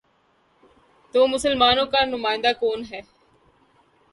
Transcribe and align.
تو 1.13 1.27
مسلمانوں 1.27 1.85
کا 1.85 2.03
نمائندہ 2.05 2.51
کون 2.59 2.83
ہے؟ 2.91 3.01